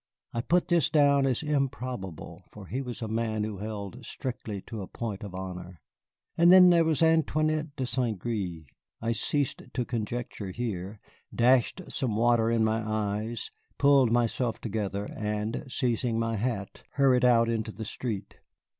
[0.33, 4.81] I put this down as improbable, for he was a man who held strictly to
[4.81, 5.79] a point of honor.
[6.35, 8.17] And then there was Antoinette de St.
[8.17, 8.65] Gré!
[8.99, 10.99] I ceased to conjecture here,
[11.35, 17.47] dashed some water in my eyes, pulled myself together, and, seizing my hat, hurried out
[17.47, 18.39] into the street.